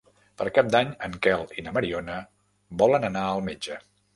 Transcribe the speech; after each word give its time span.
Per 0.41 0.45
Cap 0.53 0.71
d'Any 0.75 0.89
en 1.07 1.13
Quel 1.27 1.45
i 1.57 1.65
na 1.67 1.75
Mariona 1.77 2.17
volen 2.83 3.09
anar 3.11 3.27
al 3.35 3.45
metge. 3.53 3.79